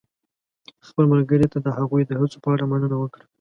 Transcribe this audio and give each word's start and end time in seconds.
خپل 0.87 1.05
ملګري 1.13 1.47
ته 1.53 1.57
د 1.61 1.67
هغوی 1.77 2.01
د 2.05 2.11
هڅو 2.19 2.37
په 2.43 2.49
اړه 2.53 2.63
مننه 2.71 2.95
وکړه. 2.99 3.25